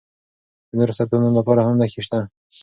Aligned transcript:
د 0.67 0.71
نورو 0.77 0.97
سرطانونو 0.97 1.37
لپاره 1.39 1.61
هم 1.63 1.73
نښې 1.81 2.01
شته. 2.07 2.19